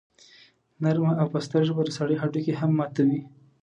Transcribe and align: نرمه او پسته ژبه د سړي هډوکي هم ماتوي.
نرمه 0.81 1.13
او 1.21 1.27
پسته 1.33 1.57
ژبه 1.67 1.81
د 1.85 1.89
سړي 1.97 2.15
هډوکي 2.21 2.53
هم 2.59 2.71
ماتوي. 2.77 3.21